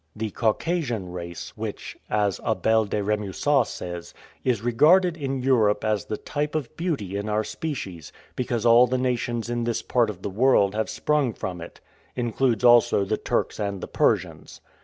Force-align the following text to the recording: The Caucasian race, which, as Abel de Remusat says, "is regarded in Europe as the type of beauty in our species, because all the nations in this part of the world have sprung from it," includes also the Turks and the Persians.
The 0.15 0.31
Caucasian 0.31 1.11
race, 1.11 1.55
which, 1.55 1.95
as 2.09 2.41
Abel 2.43 2.85
de 2.85 3.03
Remusat 3.03 3.67
says, 3.67 4.15
"is 4.43 4.63
regarded 4.63 5.15
in 5.15 5.43
Europe 5.43 5.83
as 5.83 6.05
the 6.05 6.17
type 6.17 6.55
of 6.55 6.75
beauty 6.75 7.17
in 7.17 7.29
our 7.29 7.43
species, 7.43 8.11
because 8.35 8.65
all 8.65 8.87
the 8.87 8.97
nations 8.97 9.47
in 9.47 9.63
this 9.63 9.83
part 9.83 10.09
of 10.09 10.23
the 10.23 10.29
world 10.31 10.73
have 10.73 10.89
sprung 10.89 11.33
from 11.33 11.61
it," 11.61 11.81
includes 12.15 12.63
also 12.63 13.05
the 13.05 13.15
Turks 13.15 13.59
and 13.59 13.79
the 13.79 13.87
Persians. 13.87 14.59